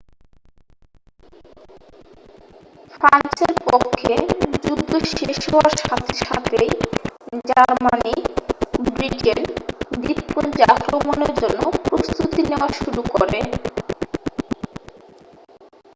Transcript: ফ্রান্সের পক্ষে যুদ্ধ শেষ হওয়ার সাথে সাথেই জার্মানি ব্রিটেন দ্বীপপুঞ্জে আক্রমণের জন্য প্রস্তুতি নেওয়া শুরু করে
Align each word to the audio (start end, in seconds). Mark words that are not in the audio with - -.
ফ্রান্সের 2.93 3.53
পক্ষে 3.67 4.13
যুদ্ধ 4.63 4.91
শেষ 5.11 5.39
হওয়ার 5.47 5.73
সাথে 5.81 6.13
সাথেই 6.23 6.69
জার্মানি 7.49 8.15
ব্রিটেন 8.87 9.39
দ্বীপপুঞ্জে 9.93 10.63
আক্রমণের 10.73 11.33
জন্য 11.41 11.59
প্রস্তুতি 11.85 12.41
নেওয়া 12.49 12.69
শুরু 12.79 13.01
করে 13.11 13.39